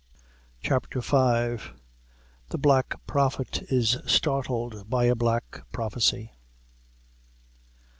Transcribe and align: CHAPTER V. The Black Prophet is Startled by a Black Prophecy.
CHAPTER 0.61 0.99
V. 0.99 1.15
The 2.49 2.57
Black 2.57 2.95
Prophet 3.05 3.61
is 3.71 3.97
Startled 4.07 4.89
by 4.89 5.03
a 5.05 5.13
Black 5.15 5.61
Prophecy. 5.71 6.31